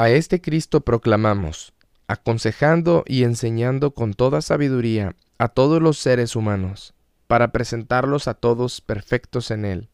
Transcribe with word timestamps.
A 0.00 0.10
este 0.10 0.40
Cristo 0.40 0.82
proclamamos, 0.82 1.72
aconsejando 2.06 3.02
y 3.04 3.24
enseñando 3.24 3.94
con 3.94 4.14
toda 4.14 4.42
sabiduría 4.42 5.16
a 5.38 5.48
todos 5.48 5.82
los 5.82 5.98
seres 5.98 6.36
humanos, 6.36 6.94
para 7.26 7.50
presentarlos 7.50 8.28
a 8.28 8.34
todos 8.34 8.80
perfectos 8.80 9.50
en 9.50 9.64
Él. 9.64 9.88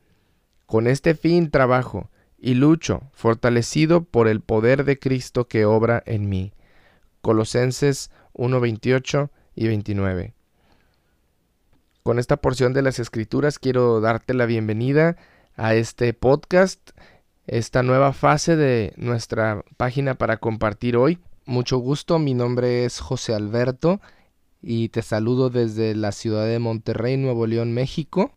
Con 0.66 0.88
este 0.88 1.14
fin 1.14 1.50
trabajo 1.50 2.10
y 2.36 2.52
lucho, 2.52 3.00
fortalecido 3.14 4.04
por 4.04 4.28
el 4.28 4.42
poder 4.42 4.84
de 4.84 4.98
Cristo 4.98 5.48
que 5.48 5.64
obra 5.64 6.02
en 6.04 6.28
mí. 6.28 6.52
Colosenses 7.22 8.10
1:28 8.34 9.30
y 9.54 9.68
29. 9.68 10.34
Con 12.02 12.18
esta 12.18 12.36
porción 12.36 12.74
de 12.74 12.82
las 12.82 12.98
Escrituras 12.98 13.58
quiero 13.58 14.02
darte 14.02 14.34
la 14.34 14.44
bienvenida 14.44 15.16
a 15.56 15.74
este 15.74 16.12
podcast, 16.12 16.90
esta 17.46 17.82
nueva 17.82 18.12
fase 18.12 18.56
de 18.56 18.92
nuestra 18.96 19.64
página 19.76 20.14
para 20.14 20.38
compartir 20.38 20.96
hoy. 20.96 21.18
Mucho 21.46 21.78
gusto, 21.78 22.18
mi 22.18 22.34
nombre 22.34 22.84
es 22.84 23.00
José 23.00 23.34
Alberto 23.34 24.00
y 24.62 24.88
te 24.88 25.02
saludo 25.02 25.50
desde 25.50 25.94
la 25.94 26.12
ciudad 26.12 26.46
de 26.46 26.58
Monterrey, 26.58 27.16
Nuevo 27.16 27.46
León, 27.46 27.72
México. 27.72 28.32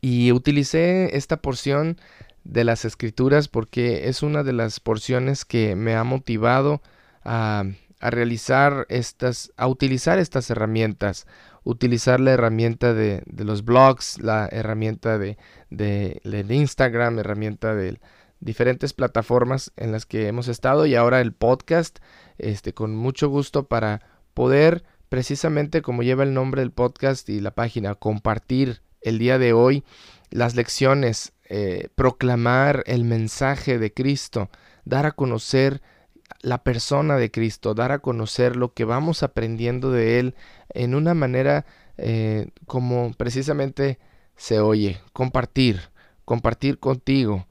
Y 0.00 0.32
utilicé 0.32 1.16
esta 1.16 1.38
porción 1.38 1.98
de 2.44 2.64
las 2.64 2.84
escrituras 2.84 3.48
porque 3.48 4.08
es 4.08 4.22
una 4.22 4.42
de 4.42 4.52
las 4.52 4.80
porciones 4.80 5.44
que 5.44 5.76
me 5.76 5.94
ha 5.94 6.04
motivado 6.04 6.80
a, 7.24 7.64
a 8.00 8.10
realizar 8.10 8.86
estas, 8.88 9.52
a 9.56 9.66
utilizar 9.66 10.18
estas 10.18 10.48
herramientas, 10.50 11.26
utilizar 11.64 12.20
la 12.20 12.32
herramienta 12.32 12.94
de, 12.94 13.22
de 13.26 13.44
los 13.44 13.64
blogs, 13.64 14.18
la 14.20 14.48
herramienta 14.50 15.18
de, 15.18 15.36
de, 15.70 16.20
de 16.24 16.54
Instagram, 16.54 17.18
herramienta 17.18 17.74
de 17.74 17.98
diferentes 18.40 18.92
plataformas 18.92 19.72
en 19.76 19.92
las 19.92 20.06
que 20.06 20.28
hemos 20.28 20.48
estado 20.48 20.86
y 20.86 20.94
ahora 20.94 21.20
el 21.20 21.32
podcast, 21.32 21.98
este, 22.38 22.74
con 22.74 22.94
mucho 22.94 23.28
gusto 23.28 23.66
para 23.66 24.02
poder 24.34 24.84
precisamente 25.08 25.82
como 25.82 26.02
lleva 26.02 26.24
el 26.24 26.34
nombre 26.34 26.60
del 26.60 26.72
podcast 26.72 27.28
y 27.28 27.40
la 27.40 27.52
página, 27.52 27.94
compartir 27.94 28.82
el 29.00 29.18
día 29.18 29.38
de 29.38 29.52
hoy 29.52 29.84
las 30.30 30.56
lecciones, 30.56 31.32
eh, 31.48 31.88
proclamar 31.94 32.82
el 32.86 33.04
mensaje 33.04 33.78
de 33.78 33.92
Cristo, 33.92 34.50
dar 34.84 35.06
a 35.06 35.12
conocer 35.12 35.80
la 36.40 36.62
persona 36.62 37.16
de 37.16 37.30
Cristo, 37.30 37.74
dar 37.74 37.92
a 37.92 38.00
conocer 38.00 38.56
lo 38.56 38.74
que 38.74 38.84
vamos 38.84 39.22
aprendiendo 39.22 39.90
de 39.90 40.18
Él 40.18 40.34
en 40.70 40.94
una 40.94 41.14
manera 41.14 41.66
eh, 41.96 42.48
como 42.66 43.12
precisamente 43.16 43.98
se 44.36 44.60
oye, 44.60 45.00
compartir, 45.12 45.80
compartir 46.24 46.78
contigo, 46.78 47.46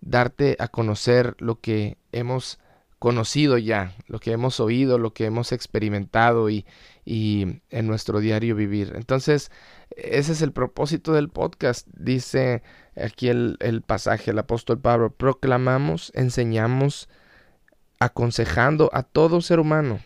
darte 0.00 0.56
a 0.58 0.68
conocer 0.68 1.36
lo 1.38 1.60
que 1.60 1.98
hemos 2.12 2.58
conocido 2.98 3.56
ya, 3.56 3.96
lo 4.08 4.20
que 4.20 4.32
hemos 4.32 4.60
oído, 4.60 4.98
lo 4.98 5.14
que 5.14 5.24
hemos 5.24 5.52
experimentado 5.52 6.50
y, 6.50 6.66
y 7.04 7.62
en 7.70 7.86
nuestro 7.86 8.20
diario 8.20 8.54
vivir. 8.54 8.92
Entonces, 8.94 9.50
ese 9.96 10.32
es 10.32 10.42
el 10.42 10.52
propósito 10.52 11.14
del 11.14 11.30
podcast. 11.30 11.88
Dice 11.94 12.62
aquí 12.94 13.28
el, 13.28 13.56
el 13.60 13.80
pasaje, 13.80 14.32
el 14.32 14.38
apóstol 14.38 14.78
Pablo, 14.80 15.14
proclamamos, 15.14 16.12
enseñamos, 16.14 17.08
aconsejando 17.98 18.90
a 18.92 19.02
todo 19.02 19.40
ser 19.40 19.60
humano. 19.60 20.00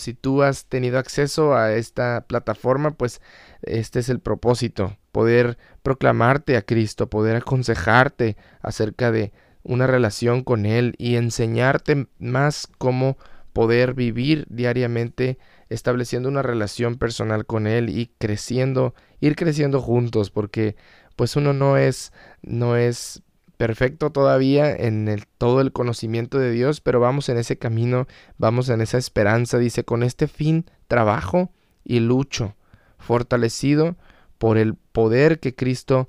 Si 0.00 0.14
tú 0.14 0.42
has 0.42 0.64
tenido 0.64 0.98
acceso 0.98 1.54
a 1.54 1.74
esta 1.74 2.24
plataforma, 2.26 2.92
pues 2.92 3.20
este 3.62 4.00
es 4.00 4.08
el 4.08 4.18
propósito, 4.18 4.96
poder 5.12 5.58
proclamarte 5.82 6.56
a 6.56 6.62
Cristo, 6.62 7.08
poder 7.10 7.36
aconsejarte 7.36 8.36
acerca 8.62 9.12
de 9.12 9.32
una 9.62 9.86
relación 9.86 10.42
con 10.42 10.66
Él 10.66 10.94
y 10.98 11.16
enseñarte 11.16 12.06
más 12.18 12.66
cómo 12.78 13.18
poder 13.52 13.94
vivir 13.94 14.46
diariamente 14.48 15.38
estableciendo 15.68 16.28
una 16.28 16.42
relación 16.42 16.96
personal 16.96 17.44
con 17.46 17.66
Él 17.66 17.90
y 17.90 18.10
creciendo, 18.18 18.94
ir 19.20 19.36
creciendo 19.36 19.80
juntos, 19.80 20.30
porque 20.30 20.76
pues 21.16 21.36
uno 21.36 21.52
no 21.52 21.76
es, 21.76 22.12
no 22.42 22.76
es 22.76 23.22
perfecto 23.60 24.08
todavía 24.08 24.74
en 24.74 25.06
el, 25.06 25.26
todo 25.36 25.60
el 25.60 25.70
conocimiento 25.70 26.38
de 26.38 26.50
Dios, 26.50 26.80
pero 26.80 26.98
vamos 26.98 27.28
en 27.28 27.36
ese 27.36 27.58
camino, 27.58 28.06
vamos 28.38 28.70
en 28.70 28.80
esa 28.80 28.96
esperanza, 28.96 29.58
dice, 29.58 29.84
con 29.84 30.02
este 30.02 30.28
fin 30.28 30.64
trabajo 30.88 31.52
y 31.84 32.00
lucho, 32.00 32.54
fortalecido 32.98 33.96
por 34.38 34.56
el 34.56 34.76
poder 34.76 35.40
que 35.40 35.54
Cristo 35.54 36.08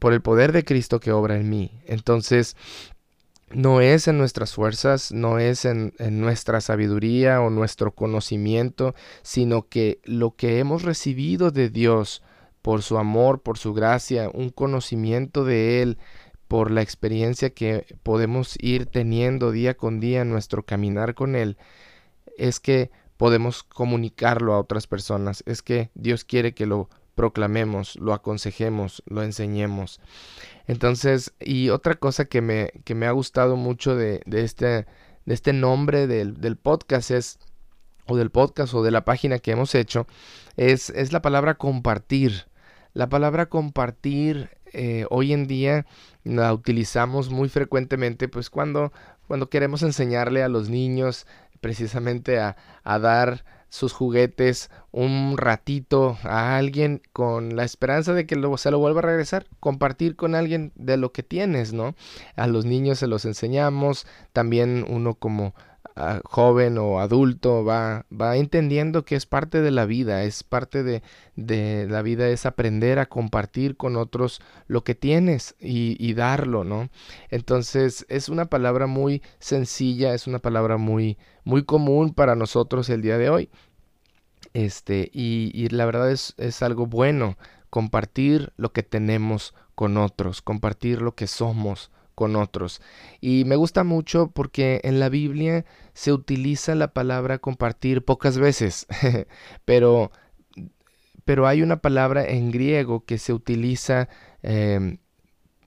por 0.00 0.14
el 0.14 0.20
poder 0.20 0.50
de 0.50 0.64
Cristo 0.64 0.98
que 0.98 1.12
obra 1.12 1.36
en 1.36 1.48
mí. 1.48 1.70
Entonces, 1.86 2.56
no 3.52 3.80
es 3.80 4.08
en 4.08 4.18
nuestras 4.18 4.52
fuerzas, 4.52 5.12
no 5.12 5.38
es 5.38 5.64
en, 5.66 5.94
en, 6.00 6.20
nuestra 6.20 6.60
sabiduría 6.60 7.40
o 7.40 7.50
nuestro 7.50 7.92
conocimiento, 7.92 8.96
sino 9.22 9.68
que 9.68 10.00
lo 10.02 10.34
que 10.34 10.58
hemos 10.58 10.82
recibido 10.82 11.52
de 11.52 11.70
Dios 11.70 12.20
por 12.62 12.82
su 12.82 12.96
amor, 12.96 13.42
por 13.42 13.58
su 13.58 13.74
gracia, 13.74 14.30
un 14.32 14.48
conocimiento 14.48 15.44
de 15.44 15.82
Él, 15.82 15.98
por 16.48 16.70
la 16.70 16.82
experiencia 16.82 17.50
que 17.50 17.86
podemos 18.02 18.56
ir 18.60 18.86
teniendo 18.86 19.50
día 19.50 19.76
con 19.76 20.00
día 20.00 20.22
en 20.22 20.30
nuestro 20.30 20.64
caminar 20.64 21.14
con 21.14 21.36
Él, 21.36 21.56
es 22.36 22.60
que 22.60 22.90
podemos 23.16 23.62
comunicarlo 23.62 24.54
a 24.54 24.60
otras 24.60 24.86
personas, 24.86 25.42
es 25.46 25.62
que 25.62 25.90
Dios 25.94 26.24
quiere 26.24 26.54
que 26.54 26.66
lo 26.66 26.88
proclamemos, 27.14 27.96
lo 27.96 28.12
aconsejemos, 28.12 29.02
lo 29.06 29.22
enseñemos. 29.22 30.00
Entonces, 30.66 31.32
y 31.40 31.70
otra 31.70 31.94
cosa 31.94 32.24
que 32.24 32.40
me, 32.40 32.72
que 32.84 32.94
me 32.94 33.06
ha 33.06 33.12
gustado 33.12 33.56
mucho 33.56 33.96
de, 33.96 34.22
de 34.26 34.42
este, 34.42 34.66
de 34.66 35.34
este 35.34 35.52
nombre 35.52 36.06
del, 36.06 36.40
del, 36.40 36.56
podcast 36.56 37.10
es, 37.10 37.38
o 38.06 38.16
del 38.16 38.30
podcast 38.30 38.74
o 38.74 38.82
de 38.82 38.90
la 38.90 39.04
página 39.04 39.38
que 39.38 39.52
hemos 39.52 39.74
hecho, 39.74 40.06
es, 40.56 40.90
es 40.90 41.12
la 41.12 41.22
palabra 41.22 41.54
compartir. 41.54 42.46
La 42.94 43.08
palabra 43.08 43.46
compartir 43.46 44.50
eh, 44.72 45.04
hoy 45.10 45.32
en 45.32 45.48
día 45.48 45.84
la 46.22 46.54
utilizamos 46.54 47.28
muy 47.28 47.48
frecuentemente, 47.48 48.28
pues 48.28 48.50
cuando, 48.50 48.92
cuando 49.26 49.50
queremos 49.50 49.82
enseñarle 49.82 50.44
a 50.44 50.48
los 50.48 50.68
niños 50.68 51.26
precisamente 51.60 52.38
a, 52.38 52.56
a 52.84 52.98
dar 53.00 53.44
sus 53.68 53.92
juguetes 53.92 54.70
un 54.92 55.36
ratito 55.36 56.16
a 56.22 56.56
alguien 56.56 57.02
con 57.12 57.56
la 57.56 57.64
esperanza 57.64 58.14
de 58.14 58.26
que 58.26 58.36
luego 58.36 58.58
se 58.58 58.70
lo 58.70 58.78
vuelva 58.78 59.00
a 59.00 59.02
regresar, 59.02 59.46
compartir 59.58 60.14
con 60.14 60.36
alguien 60.36 60.70
de 60.76 60.96
lo 60.96 61.10
que 61.10 61.24
tienes, 61.24 61.72
¿no? 61.72 61.96
A 62.36 62.46
los 62.46 62.64
niños 62.64 63.00
se 63.00 63.08
los 63.08 63.24
enseñamos, 63.24 64.06
también 64.32 64.86
uno 64.88 65.14
como 65.14 65.54
joven 66.24 66.76
o 66.78 66.98
adulto 66.98 67.64
va, 67.64 68.04
va 68.10 68.36
entendiendo 68.36 69.04
que 69.04 69.14
es 69.14 69.26
parte 69.26 69.60
de 69.60 69.70
la 69.70 69.86
vida, 69.86 70.24
es 70.24 70.42
parte 70.42 70.82
de, 70.82 71.02
de 71.36 71.86
la 71.88 72.02
vida, 72.02 72.28
es 72.28 72.46
aprender 72.46 72.98
a 72.98 73.06
compartir 73.06 73.76
con 73.76 73.96
otros 73.96 74.40
lo 74.66 74.82
que 74.82 74.96
tienes 74.96 75.54
y, 75.60 75.96
y 76.04 76.14
darlo, 76.14 76.64
¿no? 76.64 76.88
Entonces 77.30 78.06
es 78.08 78.28
una 78.28 78.46
palabra 78.46 78.86
muy 78.86 79.22
sencilla, 79.38 80.14
es 80.14 80.26
una 80.26 80.40
palabra 80.40 80.78
muy, 80.78 81.16
muy 81.44 81.64
común 81.64 82.12
para 82.12 82.34
nosotros 82.34 82.90
el 82.90 83.02
día 83.02 83.18
de 83.18 83.30
hoy. 83.30 83.50
Este, 84.52 85.10
y, 85.12 85.50
y 85.54 85.68
la 85.68 85.84
verdad 85.84 86.10
es, 86.10 86.34
es 86.38 86.62
algo 86.62 86.86
bueno 86.86 87.36
compartir 87.70 88.52
lo 88.56 88.72
que 88.72 88.82
tenemos 88.82 89.54
con 89.74 89.96
otros, 89.96 90.42
compartir 90.42 91.02
lo 91.02 91.14
que 91.14 91.26
somos 91.26 91.90
con 92.14 92.36
otros. 92.36 92.80
Y 93.20 93.44
me 93.44 93.56
gusta 93.56 93.84
mucho 93.84 94.30
porque 94.30 94.80
en 94.84 95.00
la 95.00 95.08
Biblia 95.08 95.64
se 95.92 96.12
utiliza 96.12 96.74
la 96.74 96.92
palabra 96.92 97.38
compartir 97.38 98.04
pocas 98.04 98.38
veces, 98.38 98.86
pero, 99.64 100.10
pero 101.24 101.46
hay 101.46 101.62
una 101.62 101.76
palabra 101.76 102.24
en 102.24 102.50
griego 102.50 103.04
que 103.04 103.18
se 103.18 103.32
utiliza 103.32 104.08
eh, 104.42 104.98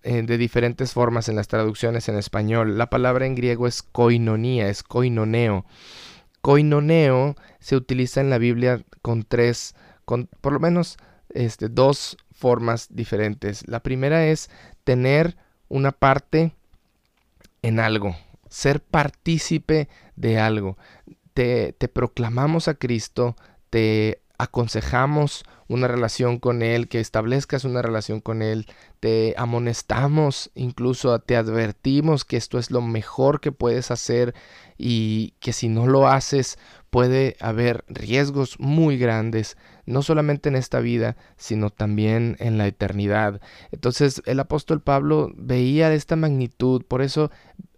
de 0.04 0.38
diferentes 0.38 0.94
formas 0.94 1.28
en 1.28 1.36
las 1.36 1.48
traducciones 1.48 2.08
en 2.08 2.18
español. 2.18 2.78
La 2.78 2.90
palabra 2.90 3.26
en 3.26 3.36
griego 3.36 3.68
es 3.68 3.84
koinonía, 3.84 4.70
es 4.70 4.84
koinoneo. 4.84 5.66
Koinoneo 6.42 7.36
se 7.60 7.76
utiliza 7.76 8.22
en 8.22 8.30
la 8.30 8.38
Biblia 8.38 8.86
con 9.02 9.24
tres, 9.24 9.76
con 10.06 10.30
por 10.40 10.54
lo 10.54 10.60
menos 10.60 10.98
este, 11.30 11.68
dos 11.68 12.18
formas 12.32 12.88
diferentes. 12.92 13.68
La 13.68 13.82
primera 13.82 14.28
es 14.28 14.50
tener 14.84 15.36
una 15.70 15.92
parte 15.92 16.54
en 17.62 17.80
algo, 17.80 18.16
ser 18.50 18.82
partícipe 18.82 19.90
de 20.16 20.40
algo. 20.40 20.78
Te, 21.34 21.74
te 21.74 21.88
proclamamos 21.88 22.68
a 22.68 22.76
Cristo, 22.76 23.36
te 23.70 24.22
aconsejamos 24.38 25.46
una 25.68 25.88
relación 25.88 26.40
con 26.40 26.62
Él, 26.62 26.88
que 26.88 27.00
establezcas 27.00 27.66
una 27.66 27.82
relación 27.82 28.22
con 28.22 28.42
Él, 28.42 28.68
te 29.00 29.34
amonestamos, 29.38 30.52
incluso 30.56 31.20
te 31.20 31.36
advertimos 31.36 32.24
que 32.24 32.38
esto 32.38 32.58
es 32.58 32.72
lo 32.72 32.82
mejor 32.82 33.42
que 33.42 33.52
puedes 33.52 33.92
hacer 33.92 34.34
y 34.78 35.34
que 35.40 35.54
si 35.54 35.70
no 35.70 35.88
lo 35.88 36.08
haces 36.08 36.58
puede 36.90 37.36
haber 37.40 37.84
riesgos 37.88 38.60
muy 38.60 38.98
grandes, 38.98 39.58
no 39.86 40.02
solamente 40.02 40.50
en 40.50 40.56
esta 40.56 40.80
vida, 40.80 41.18
sino 41.36 41.70
también 41.70 42.38
en 42.40 42.58
la 42.58 42.68
eternidad. 42.68 43.42
Entonces 43.72 44.22
el 44.26 44.40
apóstol 44.40 44.82
Pablo 44.82 45.32
veía 45.36 45.94
esta 45.94 46.16
magnitud, 46.16 46.84
por 46.88 47.02
eso 47.02 47.30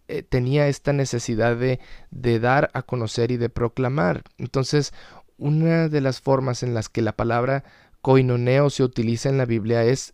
eh, 0.10 0.24
tenía 0.24 0.68
esta 0.68 0.92
necesidad 0.92 1.56
de, 1.56 1.80
de 2.10 2.40
dar 2.40 2.72
a 2.74 2.82
conocer 2.82 3.30
y 3.30 3.38
de 3.38 3.50
proclamar. 3.50 4.24
Entonces, 4.40 4.92
una 5.40 5.90
de 5.90 6.02
las 6.02 6.22
formas 6.22 6.62
en 6.64 6.74
las 6.74 6.90
que 6.90 7.02
la 7.02 7.14
palabra 7.14 7.64
coinoneo 8.02 8.70
se 8.70 8.84
utiliza 8.84 9.30
en 9.30 9.38
la 9.38 9.46
Biblia 9.46 9.84
es 9.84 10.14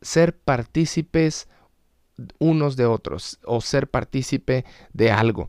ser 0.00 0.36
partícipes 0.36 1.48
unos 2.38 2.76
de 2.76 2.86
otros 2.86 3.40
o 3.44 3.60
ser 3.60 3.88
partícipe 3.88 4.64
de 4.92 5.10
algo. 5.10 5.48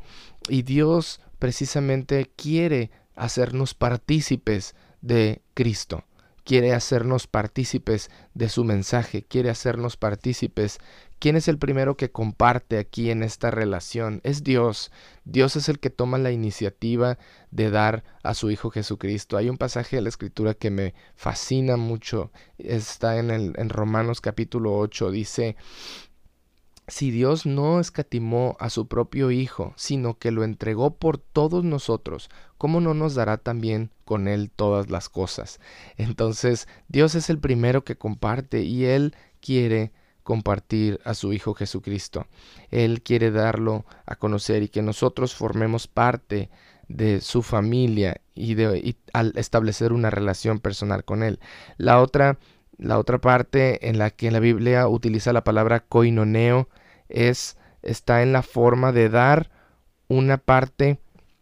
Y 0.50 0.64
Dios 0.64 1.20
precisamente 1.38 2.32
quiere 2.36 2.92
hacernos 3.16 3.74
partícipes 3.74 4.76
de 5.02 5.42
Cristo 5.54 6.06
quiere 6.44 6.74
hacernos 6.74 7.28
partícipes 7.28 8.10
de 8.34 8.50
su 8.50 8.64
mensaje, 8.64 9.24
quiere 9.24 9.50
hacernos 9.50 9.98
partícipes. 9.98 10.80
¿Quién 11.20 11.38
es 11.38 11.48
el 11.48 11.58
primero 11.58 11.96
que 11.96 12.12
comparte 12.12 12.78
aquí 12.78 13.10
en 13.10 13.24
esta 13.24 13.50
relación? 13.50 14.20
Es 14.24 14.44
Dios. 14.44 14.92
Dios 15.24 15.56
es 15.56 15.70
el 15.70 15.80
que 15.80 15.90
toma 15.90 16.18
la 16.18 16.32
iniciativa 16.32 17.18
de 17.50 17.70
dar 17.70 18.04
a 18.24 18.34
su 18.34 18.52
Hijo 18.52 18.72
Jesucristo. 18.72 19.38
Hay 19.38 19.50
un 19.50 19.58
pasaje 19.58 19.96
de 19.96 20.02
la 20.02 20.10
Escritura 20.10 20.54
que 20.54 20.70
me 20.70 20.94
fascina 21.16 21.78
mucho. 21.78 22.32
Está 22.58 23.20
en, 23.20 23.32
el, 23.32 23.54
en 23.56 23.70
Romanos 23.70 24.20
capítulo 24.20 24.78
8. 24.78 25.12
Dice, 25.12 25.56
si 26.88 27.12
Dios 27.12 27.46
no 27.46 27.80
escatimó 27.80 28.58
a 28.60 28.70
su 28.70 28.88
propio 28.88 29.32
Hijo, 29.32 29.74
sino 29.76 30.18
que 30.18 30.32
lo 30.32 30.44
entregó 30.44 30.96
por 30.96 31.18
todos 31.18 31.64
nosotros, 31.64 32.30
¿cómo 32.58 32.82
no 32.82 32.94
nos 32.94 33.16
dará 33.16 33.38
también 33.38 33.92
con 34.06 34.28
Él 34.28 34.52
todas 34.54 34.90
las 34.90 35.10
cosas? 35.10 35.60
Entonces, 35.98 36.68
Dios 36.88 37.16
es 37.16 37.30
el 37.30 37.40
primero 37.40 37.84
que 37.84 37.96
comparte 37.96 38.62
y 38.64 38.86
Él 38.86 39.16
quiere 39.40 39.92
compartir 40.24 41.00
a 41.06 41.14
su 41.14 41.34
Hijo 41.34 41.54
Jesucristo. 41.54 42.28
Él 42.72 43.02
quiere 43.02 43.32
darlo 43.32 43.86
a 44.06 44.16
conocer 44.16 44.64
y 44.64 44.70
que 44.70 44.82
nosotros 44.82 45.36
formemos 45.36 45.88
parte 45.88 46.50
de 46.88 47.22
su 47.22 47.44
familia 47.44 48.22
y, 48.36 48.56
de, 48.56 48.96
al 49.14 49.34
establecer 49.36 49.94
una 49.94 50.10
relación 50.10 50.60
personal 50.60 51.04
con 51.04 51.24
Él. 51.24 51.40
La 51.78 52.02
otra 52.02 52.38
la 52.78 53.00
otra 53.00 53.20
parte 53.20 53.90
en 53.90 53.98
la 53.98 54.10
que 54.10 54.32
la 54.32 54.40
Biblia 54.40 54.88
utiliza 54.88 55.34
la 55.34 55.44
palabra 55.44 55.82
koinoneo 55.82 56.70
es 57.10 57.58
está 57.82 58.24
en 58.24 58.34
la 58.34 58.42
forma 58.42 58.92
de 58.92 59.10
dar 59.10 59.52
una 60.08 60.38
parte 60.38 61.00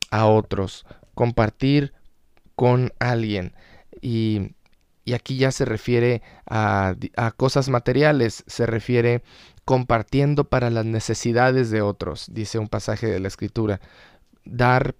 a 0.09 0.25
otros, 0.25 0.85
compartir 1.13 1.93
con 2.55 2.91
alguien. 2.99 3.53
Y, 4.01 4.55
y 5.05 5.13
aquí 5.13 5.37
ya 5.37 5.51
se 5.51 5.65
refiere 5.65 6.21
a, 6.49 6.95
a, 7.15 7.31
cosas 7.31 7.69
materiales, 7.69 8.43
se 8.47 8.65
refiere 8.65 9.23
compartiendo 9.65 10.45
para 10.45 10.69
las 10.69 10.85
necesidades 10.85 11.69
de 11.69 11.81
otros, 11.81 12.27
dice 12.31 12.59
un 12.59 12.67
pasaje 12.67 13.07
de 13.07 13.19
la 13.19 13.27
escritura. 13.27 13.79
Dar 14.43 14.95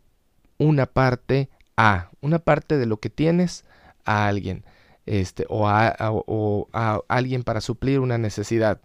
una 0.57 0.85
parte 0.85 1.49
a, 1.75 2.11
una 2.21 2.39
parte 2.39 2.77
de 2.77 2.85
lo 2.85 2.99
que 2.99 3.09
tienes 3.09 3.65
a 4.05 4.27
alguien 4.27 4.63
este, 5.06 5.45
o, 5.50 5.68
a, 5.68 7.01
alguien 7.07 7.44
para 7.44 7.62
suplir 7.62 8.00
una 8.00 8.18
necesidad. 8.18 8.81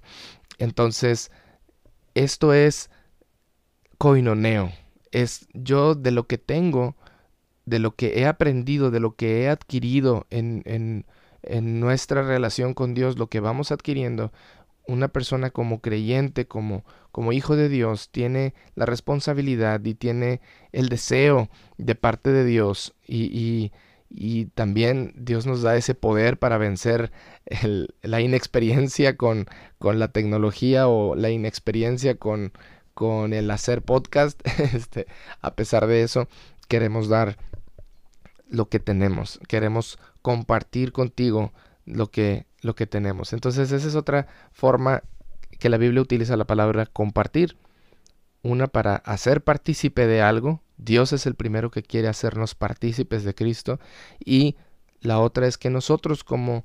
Entonces, 0.58 1.30
esto 2.14 2.52
es 2.52 2.90
coinoneo. 3.98 4.72
Es 5.12 5.48
yo 5.52 5.94
de 5.94 6.10
lo 6.10 6.26
que 6.26 6.38
tengo, 6.38 6.96
de 7.64 7.78
lo 7.78 7.94
que 7.94 8.20
he 8.20 8.26
aprendido, 8.26 8.90
de 8.90 9.00
lo 9.00 9.16
que 9.16 9.42
he 9.42 9.48
adquirido 9.48 10.26
en, 10.30 10.62
en, 10.64 11.04
nuestra 11.80 12.22
relación 12.22 12.74
con 12.74 12.94
Dios, 12.94 13.18
lo 13.18 13.28
que 13.28 13.38
vamos 13.38 13.70
adquiriendo, 13.70 14.32
una 14.88 15.08
persona 15.08 15.50
como 15.50 15.80
creyente, 15.80 16.46
como, 16.46 16.84
como 17.12 17.32
hijo 17.32 17.54
de 17.54 17.68
Dios, 17.68 18.10
tiene 18.10 18.52
la 18.74 18.84
responsabilidad 18.84 19.84
y 19.84 19.94
tiene 19.94 20.40
el 20.72 20.88
deseo 20.88 21.48
de 21.78 21.94
parte 21.94 22.32
de 22.32 22.44
Dios 22.44 22.94
y, 23.06 23.70
y 24.08 24.46
también 24.46 25.12
Dios 25.16 25.46
nos 25.46 25.62
da 25.62 25.76
ese 25.76 25.94
poder 25.94 26.38
para 26.38 26.58
vencer 26.58 27.12
la 28.02 28.20
inexperiencia 28.20 29.16
con, 29.16 29.46
la 29.80 30.08
tecnología 30.08 30.88
o 30.88 31.14
la 31.14 31.30
inexperiencia 31.30 32.16
con, 32.16 32.52
con 32.94 33.32
el 33.32 33.50
hacer 33.50 33.82
podcast. 33.82 34.40
Este, 34.74 35.06
a 35.40 35.54
pesar 35.54 35.86
de 35.86 36.02
eso, 36.02 36.28
queremos 36.68 37.08
dar 37.08 37.36
lo 38.48 38.68
que 38.68 38.78
tenemos, 38.78 39.40
queremos 39.48 39.98
compartir 40.22 40.92
contigo 40.92 41.52
lo 41.84 42.10
que, 42.10 42.46
lo 42.60 42.74
que 42.74 42.86
tenemos. 42.86 43.32
Entonces 43.32 43.72
esa 43.72 43.88
es 43.88 43.94
otra 43.94 44.26
forma 44.52 45.02
que 45.58 45.68
la 45.68 45.78
Biblia 45.78 46.02
utiliza 46.02 46.36
la 46.36 46.46
palabra 46.46 46.86
compartir. 46.86 47.56
Una 48.42 48.68
para 48.68 48.96
hacer 48.96 49.42
partícipe 49.42 50.06
de 50.06 50.22
algo, 50.22 50.62
Dios 50.76 51.12
es 51.12 51.26
el 51.26 51.34
primero 51.34 51.70
que 51.70 51.82
quiere 51.82 52.08
hacernos 52.08 52.54
partícipes 52.54 53.24
de 53.24 53.34
Cristo 53.34 53.78
y 54.24 54.56
la 55.00 55.18
otra 55.20 55.46
es 55.46 55.58
que 55.58 55.70
nosotros 55.70 56.24
como 56.24 56.64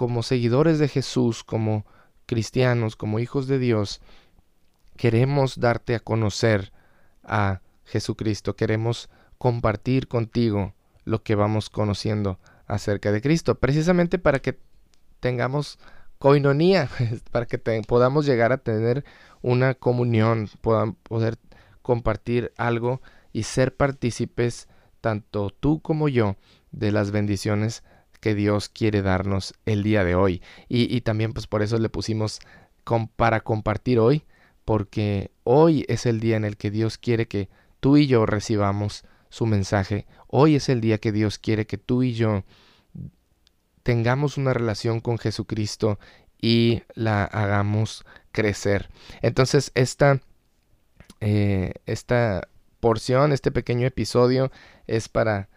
como 0.00 0.22
seguidores 0.22 0.78
de 0.78 0.88
Jesús, 0.88 1.44
como 1.44 1.84
cristianos, 2.24 2.96
como 2.96 3.18
hijos 3.18 3.46
de 3.48 3.58
Dios, 3.58 4.00
queremos 4.96 5.60
darte 5.60 5.94
a 5.94 6.00
conocer 6.00 6.72
a 7.22 7.60
Jesucristo, 7.84 8.56
queremos 8.56 9.10
compartir 9.36 10.08
contigo 10.08 10.72
lo 11.04 11.22
que 11.22 11.34
vamos 11.34 11.68
conociendo 11.68 12.38
acerca 12.66 13.12
de 13.12 13.20
Cristo, 13.20 13.56
precisamente 13.56 14.18
para 14.18 14.38
que 14.38 14.58
tengamos 15.20 15.78
coinonía, 16.18 16.88
para 17.30 17.44
que 17.44 17.58
podamos 17.58 18.24
llegar 18.24 18.52
a 18.52 18.58
tener 18.58 19.04
una 19.42 19.74
comunión, 19.74 20.48
poder 20.62 21.36
compartir 21.82 22.52
algo 22.56 23.02
y 23.32 23.44
ser 23.44 23.76
partícipes, 23.76 24.68
tanto 25.00 25.50
tú 25.50 25.80
como 25.80 26.08
yo, 26.08 26.36
de 26.72 26.92
las 26.92 27.10
bendiciones 27.10 27.82
que 28.20 28.34
Dios 28.34 28.68
quiere 28.68 29.02
darnos 29.02 29.54
el 29.64 29.82
día 29.82 30.04
de 30.04 30.14
hoy. 30.14 30.42
Y, 30.68 31.00
también 31.00 31.32
pues 31.32 31.46
por 31.46 31.62
eso 31.62 31.78
le 31.78 31.88
pusimos 31.88 32.40
para 33.16 33.40
compartir 33.40 33.98
hoy, 33.98 34.24
porque 34.64 35.30
hoy 35.44 35.84
es 35.88 36.06
el 36.06 36.20
día 36.20 36.36
en 36.36 36.44
el 36.44 36.56
que 36.56 36.70
Dios 36.70 36.98
quiere 36.98 37.26
que 37.26 37.48
tú 37.80 37.96
y 37.96 38.06
yo 38.06 38.26
recibamos 38.26 39.04
su 39.30 39.46
mensaje. 39.46 40.06
Hoy 40.26 40.56
es 40.56 40.68
el 40.68 40.80
día 40.80 40.98
que 40.98 41.12
Dios 41.12 41.38
quiere 41.38 41.66
que 41.66 41.78
tú 41.78 42.02
y 42.02 42.12
yo 42.12 42.44
tengamos 43.82 44.36
una 44.36 44.52
relación 44.52 45.00
con 45.00 45.18
Jesucristo 45.18 45.98
y 46.40 46.82
la 46.94 47.24
hagamos 47.24 48.04
crecer. 48.32 48.90
Entonces 49.22 49.72
esta, 49.74 50.20
eh, 51.20 51.74
esta 51.86 52.48
porción, 52.80 53.32
este 53.32 53.52
pequeño 53.52 53.86
episodio 53.86 54.50
es 54.86 55.08
para 55.08 55.48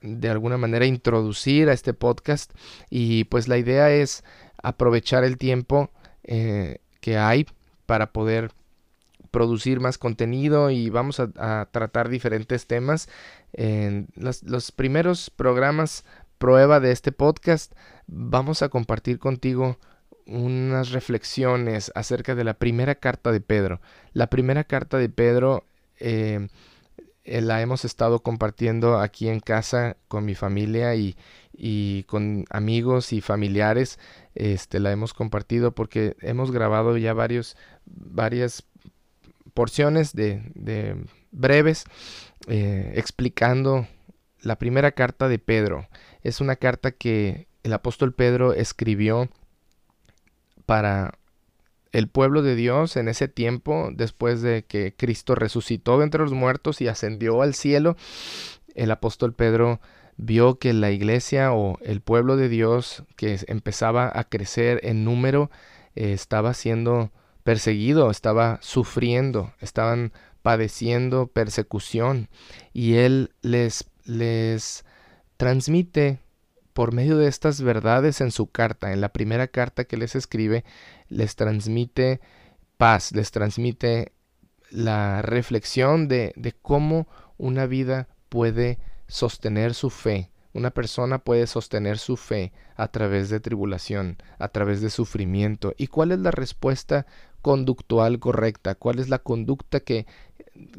de 0.00 0.28
alguna 0.28 0.56
manera 0.56 0.86
introducir 0.86 1.68
a 1.68 1.72
este 1.72 1.92
podcast 1.92 2.52
y 2.88 3.24
pues 3.24 3.48
la 3.48 3.58
idea 3.58 3.90
es 3.90 4.24
aprovechar 4.62 5.24
el 5.24 5.38
tiempo 5.38 5.90
eh, 6.24 6.78
que 7.00 7.18
hay 7.18 7.46
para 7.86 8.12
poder 8.12 8.50
producir 9.30 9.80
más 9.80 9.98
contenido 9.98 10.70
y 10.70 10.90
vamos 10.90 11.20
a, 11.20 11.68
tratar 11.70 12.08
diferentes 12.08 12.66
temas. 12.66 13.08
En 13.52 14.08
los, 14.14 14.42
los, 14.42 14.72
primeros 14.72 15.30
programas 15.30 16.04
prueba 16.38 16.80
de 16.80 16.92
este 16.92 17.12
podcast 17.12 17.72
vamos 18.06 18.62
a 18.62 18.68
compartir 18.68 19.18
contigo 19.18 19.78
unas 20.26 20.90
reflexiones 20.90 21.90
acerca 21.94 22.34
de 22.34 22.44
la 22.44 22.54
primera 22.54 22.94
carta 22.94 23.32
de 23.32 23.40
Pedro. 23.40 23.80
La 24.12 24.28
primera 24.28 24.64
carta 24.64 24.98
de 24.98 25.08
Pedro 25.08 25.64
eh, 25.98 26.48
eh, 27.24 27.40
la 27.42 27.60
hemos 27.60 27.84
estado 27.84 28.20
compartiendo 28.20 28.98
aquí 28.98 29.28
en 29.28 29.40
casa 29.40 29.96
con 30.08 30.24
mi 30.24 30.34
familia 30.34 30.94
y, 30.94 31.16
y, 31.52 32.04
con 32.04 32.44
amigos 32.50 33.12
y 33.12 33.20
familiares. 33.20 33.98
Este, 34.34 34.80
la 34.80 34.92
hemos 34.92 35.12
compartido 35.14 35.72
porque 35.72 36.16
hemos 36.20 36.50
grabado 36.52 36.96
ya 36.96 37.12
varios, 37.12 37.56
varias 37.84 38.64
porciones 39.52 40.14
de, 40.14 40.42
de 40.54 40.96
breves 41.30 41.84
eh, 42.46 42.92
explicando 42.96 43.86
la 44.40 44.56
primera 44.56 44.92
carta 44.92 45.28
de 45.28 45.38
Pedro. 45.38 45.88
Es 46.22 46.40
una 46.40 46.56
carta 46.56 46.92
que 46.92 47.48
el 47.62 47.72
apóstol 47.72 48.14
Pedro 48.14 48.54
escribió 48.54 49.28
para 50.64 51.17
el 51.92 52.08
pueblo 52.08 52.42
de 52.42 52.54
Dios 52.54 52.96
en 52.96 53.08
ese 53.08 53.28
tiempo, 53.28 53.90
después 53.92 54.42
de 54.42 54.64
que 54.64 54.94
Cristo 54.96 55.34
resucitó 55.34 55.98
de 55.98 56.04
entre 56.04 56.22
los 56.22 56.32
muertos 56.32 56.80
y 56.80 56.88
ascendió 56.88 57.42
al 57.42 57.54
cielo, 57.54 57.96
el 58.74 58.90
apóstol 58.90 59.34
Pedro 59.34 59.80
vio 60.16 60.58
que 60.58 60.72
la 60.72 60.90
iglesia 60.90 61.52
o 61.52 61.78
el 61.82 62.00
pueblo 62.00 62.36
de 62.36 62.48
Dios 62.48 63.04
que 63.16 63.38
empezaba 63.46 64.10
a 64.12 64.24
crecer 64.24 64.80
en 64.82 65.04
número 65.04 65.50
eh, 65.94 66.12
estaba 66.12 66.54
siendo 66.54 67.12
perseguido, 67.44 68.10
estaba 68.10 68.58
sufriendo, 68.60 69.52
estaban 69.60 70.12
padeciendo 70.42 71.28
persecución. 71.28 72.28
Y 72.72 72.94
él 72.94 73.32
les 73.42 73.88
les 74.08 74.84
transmite 75.36 76.18
por 76.78 76.92
medio 76.92 77.18
de 77.18 77.26
estas 77.26 77.60
verdades 77.60 78.20
en 78.20 78.30
su 78.30 78.52
carta, 78.52 78.92
en 78.92 79.00
la 79.00 79.08
primera 79.08 79.48
carta 79.48 79.82
que 79.82 79.96
les 79.96 80.14
escribe, 80.14 80.64
les 81.08 81.34
transmite 81.34 82.20
paz, 82.76 83.10
les 83.10 83.32
transmite 83.32 84.12
la 84.70 85.20
reflexión 85.20 86.06
de, 86.06 86.32
de 86.36 86.52
cómo 86.52 87.08
una 87.36 87.66
vida 87.66 88.06
puede 88.28 88.78
sostener 89.08 89.74
su 89.74 89.90
fe. 89.90 90.30
Una 90.52 90.70
persona 90.70 91.18
puede 91.18 91.48
sostener 91.48 91.98
su 91.98 92.16
fe 92.16 92.52
a 92.76 92.86
través 92.86 93.28
de 93.28 93.40
tribulación, 93.40 94.16
a 94.38 94.46
través 94.46 94.80
de 94.80 94.90
sufrimiento. 94.90 95.74
¿Y 95.78 95.88
cuál 95.88 96.12
es 96.12 96.20
la 96.20 96.30
respuesta 96.30 97.06
conductual 97.42 98.20
correcta? 98.20 98.76
¿Cuál 98.76 99.00
es 99.00 99.08
la 99.08 99.18
conducta 99.18 99.80
que, 99.80 100.06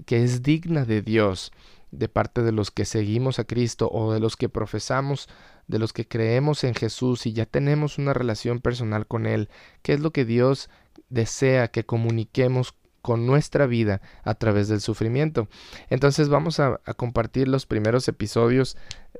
que 0.06 0.24
es 0.24 0.44
digna 0.44 0.86
de 0.86 1.02
Dios 1.02 1.52
de 1.92 2.08
parte 2.08 2.42
de 2.42 2.52
los 2.52 2.72
que 2.72 2.86
seguimos 2.86 3.40
a 3.40 3.46
Cristo 3.46 3.90
o 3.92 4.14
de 4.14 4.20
los 4.20 4.36
que 4.36 4.50
profesamos, 4.50 5.28
de 5.70 5.80
los 5.80 5.94
que 5.94 6.06
creemos 6.06 6.66
en 6.66 6.76
Jesús 6.76 7.26
y 7.26 7.32
ya 7.32 7.46
tenemos 7.46 7.98
una 7.98 8.14
relación 8.14 8.60
personal 8.60 9.08
con 9.08 9.26
Él? 9.26 9.48
¿Qué 9.82 9.94
es 9.94 10.02
lo 10.02 10.12
que 10.12 10.26
Dios 10.26 10.70
desea 11.10 11.70
que 11.70 11.86
comuniquemos 11.86 12.76
con 13.02 13.26
nuestra 13.26 13.66
vida 13.66 14.02
a 14.24 14.36
través 14.36 14.68
del 14.68 14.82
sufrimiento. 14.82 15.48
Entonces 15.90 16.30
vamos 16.30 16.60
a, 16.60 16.80
compartir 16.98 17.48
los 17.48 17.66
primeros 17.66 18.08
episodios, 18.08 18.78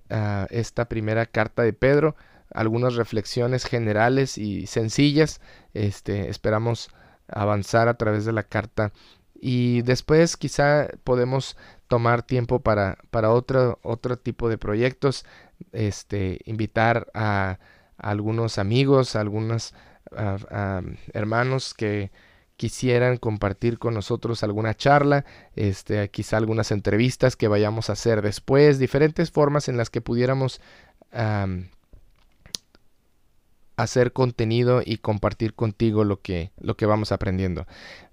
uh, 0.10 0.46
esta 0.50 0.86
primera 0.86 1.26
carta 1.26 1.64
de 1.64 1.74
Pedro, 1.74 2.16
algunas 2.54 2.96
reflexiones 2.96 3.66
generales 3.66 4.38
y 4.38 4.68
sencillas. 4.68 5.42
Este, 5.74 6.30
esperamos 6.30 6.90
avanzar 7.28 7.88
a 7.88 7.96
través 7.96 8.26
de 8.26 8.34
la 8.34 8.44
carta 8.44 8.92
y 9.42 9.82
después 9.84 10.38
quizá 10.38 10.90
podemos 11.04 11.56
tomar 11.88 12.24
tiempo 12.24 12.60
para, 12.60 12.98
para 13.10 13.32
otro, 13.32 13.80
otro 13.82 14.18
tipo 14.18 14.50
de 14.50 14.58
proyectos, 14.58 15.26
este, 15.72 16.40
invitar 16.46 17.08
a, 17.14 17.60
algunos 17.98 18.58
amigos, 18.60 19.16
a 19.16 19.22
algunos 19.22 19.74
hermanos 21.14 21.74
que 21.74 22.12
quisieran 22.58 23.18
compartir 23.18 23.78
con 23.78 23.94
nosotros 23.94 24.44
alguna 24.44 24.74
charla, 24.74 25.24
este, 25.56 26.10
quizá 26.10 26.38
algunas 26.38 26.72
entrevistas 26.72 27.36
que 27.36 27.48
vayamos 27.48 27.90
a 27.90 27.94
hacer 27.94 28.22
después, 28.22 28.80
diferentes 28.80 29.32
formas 29.32 29.70
en 29.70 29.78
las 29.78 29.90
que 29.90 30.02
pudiéramos 30.02 30.62
hacer 33.82 34.12
contenido 34.12 34.82
y 34.86 34.98
compartir 34.98 35.54
contigo 35.54 36.04
lo 36.04 36.22
que, 36.22 36.52
lo 36.60 36.76
que 36.76 36.86
vamos 36.86 37.12
aprendiendo. 37.12 37.66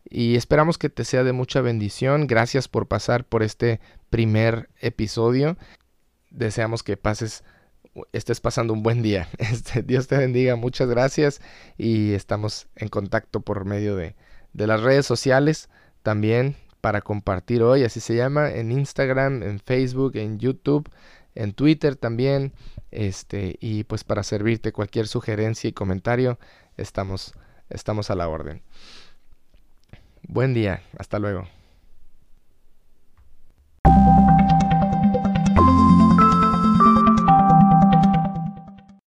Y 0.09 0.37
esperamos 0.37 0.79
que 0.79 0.89
te 0.89 1.05
sea 1.05 1.25
de 1.25 1.33
mucha 1.33 1.61
bendición. 1.61 2.27
Gracias 2.27 2.69
por 2.69 2.87
pasar 2.87 3.25
por 3.25 3.43
este 3.43 3.81
primer 4.09 4.69
episodio. 4.81 5.57
Deseamos 6.31 6.83
que 6.83 6.97
pases 6.97 7.43
estés 8.13 8.41
pasando 8.41 8.73
un 8.75 8.83
buen 8.83 9.03
día. 9.03 9.29
Este, 9.39 9.83
Dios 9.83 10.07
te 10.07 10.17
bendiga, 10.17 10.55
muchas 10.57 10.89
gracias 10.89 11.41
y 11.79 12.13
estamos 12.13 12.69
en 12.77 12.89
contacto 12.89 13.41
por 13.41 13.65
medio 13.65 13.97
de, 13.97 14.15
de 14.53 14.67
las 14.67 14.83
redes 14.83 15.07
sociales 15.07 15.69
también 16.03 16.57
para 16.81 17.01
compartir 17.01 17.63
hoy, 17.63 17.83
así 17.83 17.99
se 18.01 18.15
llama, 18.15 18.51
en 18.51 18.71
Instagram, 18.71 19.43
en 19.43 19.59
Facebook, 19.59 20.17
en 20.17 20.39
YouTube, 20.39 20.89
en 21.37 21.53
Twitter 21.53 21.97
también, 21.97 22.53
este, 22.91 23.57
y 23.61 23.85
pues 23.85 24.05
para 24.05 24.23
servirte 24.23 24.73
cualquier 24.73 25.07
sugerencia 25.07 25.69
y 25.69 25.73
comentario, 25.73 26.39
estamos, 26.77 27.35
estamos 27.71 28.11
a 28.11 28.15
la 28.15 28.29
orden. 28.29 28.63
Buen 30.23 30.55
día, 30.55 30.83
hasta 30.99 31.19
luego. 31.19 31.47